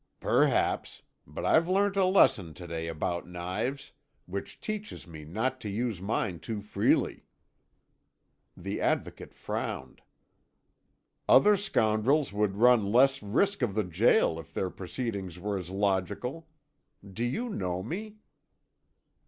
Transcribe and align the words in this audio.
"Perhaps. 0.19 1.03
But 1.27 1.45
I've 1.45 1.69
learnt 1.69 1.95
a 1.95 2.05
lesson 2.05 2.55
to 2.55 2.65
day 2.65 2.87
about 2.87 3.27
knives, 3.27 3.91
which 4.25 4.59
teaches 4.59 5.05
me 5.05 5.25
not 5.25 5.61
to 5.61 5.69
use 5.69 6.01
mine 6.01 6.39
too 6.39 6.59
freely." 6.59 7.27
The 8.57 8.81
Advocate 8.81 9.31
frowned. 9.31 10.01
"Other 11.29 11.55
scoundrels 11.55 12.33
would 12.33 12.55
run 12.57 12.91
less 12.91 13.21
risk 13.21 13.61
of 13.61 13.75
the 13.75 13.83
gaol 13.83 14.39
if 14.39 14.51
their 14.51 14.71
proceeding's 14.71 15.37
were 15.37 15.55
as 15.55 15.69
logical. 15.69 16.47
Do 17.07 17.23
you 17.23 17.49
know 17.49 17.83
me?" 17.83 18.15